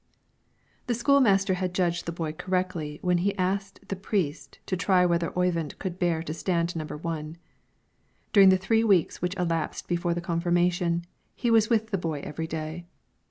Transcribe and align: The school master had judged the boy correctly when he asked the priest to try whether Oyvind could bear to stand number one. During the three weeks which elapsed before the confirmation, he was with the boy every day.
The 0.87 0.95
school 0.95 1.19
master 1.19 1.53
had 1.53 1.75
judged 1.75 2.07
the 2.07 2.11
boy 2.11 2.31
correctly 2.33 2.97
when 3.03 3.19
he 3.19 3.37
asked 3.37 3.87
the 3.87 3.95
priest 3.95 4.57
to 4.65 4.75
try 4.75 5.05
whether 5.05 5.31
Oyvind 5.37 5.77
could 5.77 5.99
bear 5.99 6.23
to 6.23 6.33
stand 6.33 6.75
number 6.75 6.97
one. 6.97 7.37
During 8.33 8.49
the 8.49 8.57
three 8.57 8.83
weeks 8.83 9.21
which 9.21 9.37
elapsed 9.37 9.87
before 9.87 10.15
the 10.15 10.19
confirmation, 10.19 11.05
he 11.35 11.51
was 11.51 11.69
with 11.69 11.91
the 11.91 11.99
boy 11.99 12.21
every 12.23 12.47
day. 12.47 12.87